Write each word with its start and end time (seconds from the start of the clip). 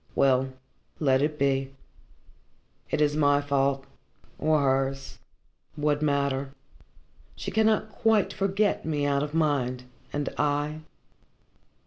Well, 0.15 0.51
let 0.99 1.21
it 1.21 1.37
be. 1.37 1.75
It 2.89 3.01
is 3.01 3.15
my 3.15 3.39
fault 3.39 3.85
or 4.39 4.59
hers. 4.59 5.19
What 5.75 6.01
matter? 6.01 6.55
She 7.35 7.51
cannot 7.51 7.91
quite 7.91 8.33
forget 8.33 8.83
me 8.83 9.05
out 9.05 9.21
of 9.21 9.35
mind 9.35 9.83
and 10.11 10.29
I? 10.39 10.79